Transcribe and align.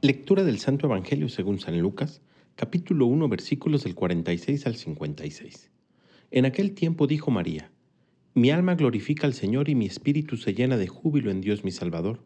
Lectura 0.00 0.44
del 0.44 0.60
Santo 0.60 0.86
Evangelio 0.86 1.28
según 1.28 1.58
San 1.58 1.76
Lucas, 1.80 2.20
capítulo 2.54 3.06
1, 3.06 3.28
versículos 3.28 3.82
del 3.82 3.96
46 3.96 4.64
al 4.68 4.76
56. 4.76 5.72
En 6.30 6.44
aquel 6.44 6.74
tiempo 6.74 7.08
dijo 7.08 7.32
María, 7.32 7.72
Mi 8.32 8.52
alma 8.52 8.76
glorifica 8.76 9.26
al 9.26 9.34
Señor 9.34 9.68
y 9.68 9.74
mi 9.74 9.86
espíritu 9.86 10.36
se 10.36 10.54
llena 10.54 10.76
de 10.76 10.86
júbilo 10.86 11.32
en 11.32 11.40
Dios 11.40 11.64
mi 11.64 11.72
Salvador, 11.72 12.20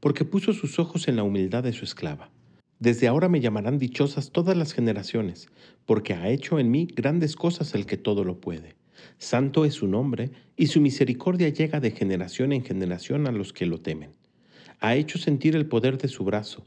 porque 0.00 0.24
puso 0.24 0.52
sus 0.52 0.80
ojos 0.80 1.06
en 1.06 1.14
la 1.14 1.22
humildad 1.22 1.62
de 1.62 1.72
su 1.72 1.84
esclava. 1.84 2.32
Desde 2.80 3.06
ahora 3.06 3.28
me 3.28 3.38
llamarán 3.38 3.78
dichosas 3.78 4.32
todas 4.32 4.56
las 4.56 4.72
generaciones, 4.72 5.46
porque 5.86 6.14
ha 6.14 6.28
hecho 6.28 6.58
en 6.58 6.72
mí 6.72 6.88
grandes 6.92 7.36
cosas 7.36 7.76
el 7.76 7.86
que 7.86 7.98
todo 7.98 8.24
lo 8.24 8.40
puede. 8.40 8.74
Santo 9.18 9.64
es 9.64 9.74
su 9.74 9.86
nombre, 9.86 10.32
y 10.56 10.66
su 10.66 10.80
misericordia 10.80 11.50
llega 11.50 11.78
de 11.78 11.92
generación 11.92 12.52
en 12.52 12.64
generación 12.64 13.28
a 13.28 13.30
los 13.30 13.52
que 13.52 13.66
lo 13.66 13.80
temen. 13.80 14.10
Ha 14.80 14.96
hecho 14.96 15.18
sentir 15.18 15.54
el 15.54 15.66
poder 15.66 15.98
de 15.98 16.08
su 16.08 16.24
brazo, 16.24 16.66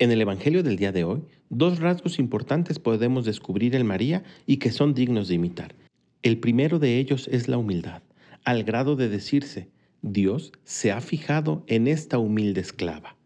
En 0.00 0.10
el 0.10 0.20
Evangelio 0.20 0.64
del 0.64 0.76
día 0.76 0.90
de 0.90 1.04
hoy, 1.04 1.22
dos 1.50 1.78
rasgos 1.78 2.18
importantes 2.18 2.80
podemos 2.80 3.24
descubrir 3.24 3.76
en 3.76 3.86
María 3.86 4.24
y 4.44 4.56
que 4.56 4.72
son 4.72 4.92
dignos 4.92 5.28
de 5.28 5.36
imitar. 5.36 5.76
El 6.22 6.38
primero 6.38 6.80
de 6.80 6.98
ellos 6.98 7.28
es 7.30 7.46
la 7.46 7.58
humildad, 7.58 8.02
al 8.44 8.64
grado 8.64 8.96
de 8.96 9.08
decirse, 9.08 9.68
Dios 10.02 10.50
se 10.64 10.90
ha 10.90 11.00
fijado 11.00 11.62
en 11.68 11.86
esta 11.86 12.18
humilde 12.18 12.60
esclava. 12.60 13.16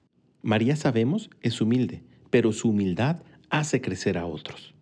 María 0.42 0.76
sabemos 0.76 1.30
es 1.40 1.62
humilde, 1.62 2.02
pero 2.28 2.52
su 2.52 2.68
humildad 2.68 3.22
hace 3.48 3.80
crecer 3.80 4.18
a 4.18 4.26
otros. 4.26 4.74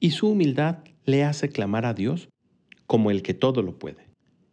Y 0.00 0.10
su 0.10 0.30
humildad 0.30 0.78
le 1.04 1.22
hace 1.22 1.48
clamar 1.48 1.86
a 1.86 1.94
Dios 1.94 2.28
como 2.88 3.12
el 3.12 3.22
que 3.22 3.34
todo 3.34 3.62
lo 3.62 3.78
puede. 3.78 4.08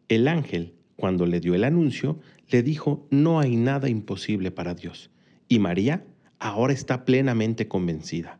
El 0.09 0.28
ángel, 0.28 0.75
cuando 0.95 1.25
le 1.25 1.39
dio 1.39 1.55
el 1.55 1.64
anuncio, 1.64 2.20
le 2.50 2.61
dijo, 2.61 3.08
no 3.09 3.39
hay 3.39 3.55
nada 3.55 3.89
imposible 3.89 4.52
para 4.52 4.75
Dios. 4.75 5.09
Y 5.50 5.58
María 5.58 6.05
ahora 6.39 6.73
está 6.73 7.05
plenamente 7.05 7.67
convencida. 7.67 8.39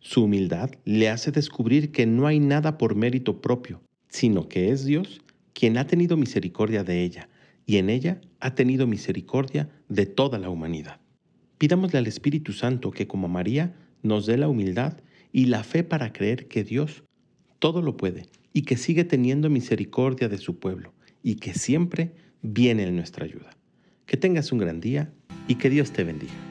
Su 0.00 0.24
humildad 0.24 0.70
le 0.84 1.08
hace 1.08 1.32
descubrir 1.32 1.90
que 1.90 2.06
no 2.06 2.26
hay 2.26 2.38
nada 2.38 2.78
por 2.78 2.94
mérito 2.94 3.40
propio, 3.40 3.82
sino 4.08 4.48
que 4.48 4.70
es 4.70 4.84
Dios 4.84 5.20
quien 5.52 5.78
ha 5.78 5.86
tenido 5.86 6.16
misericordia 6.16 6.84
de 6.84 7.02
ella, 7.02 7.28
y 7.64 7.78
en 7.78 7.90
ella 7.90 8.20
ha 8.40 8.54
tenido 8.54 8.86
misericordia 8.86 9.70
de 9.88 10.06
toda 10.06 10.38
la 10.38 10.50
humanidad. 10.50 11.00
Pidámosle 11.58 11.98
al 11.98 12.06
Espíritu 12.06 12.52
Santo 12.52 12.90
que 12.90 13.06
como 13.06 13.28
María 13.28 13.74
nos 14.02 14.26
dé 14.26 14.36
la 14.36 14.48
humildad 14.48 14.98
y 15.32 15.46
la 15.46 15.64
fe 15.64 15.82
para 15.82 16.12
creer 16.12 16.46
que 16.46 16.62
Dios 16.62 17.04
todo 17.58 17.82
lo 17.82 17.96
puede 17.96 18.26
y 18.52 18.62
que 18.62 18.76
sigue 18.76 19.04
teniendo 19.04 19.50
misericordia 19.50 20.28
de 20.28 20.38
su 20.38 20.58
pueblo 20.58 20.92
y 21.22 21.36
que 21.36 21.54
siempre 21.54 22.12
viene 22.42 22.84
en 22.84 22.96
nuestra 22.96 23.24
ayuda. 23.24 23.50
Que 24.04 24.16
tengas 24.16 24.52
un 24.52 24.58
gran 24.58 24.80
día 24.80 25.12
y 25.48 25.56
que 25.56 25.70
Dios 25.70 25.90
te 25.90 26.04
bendiga. 26.04 26.45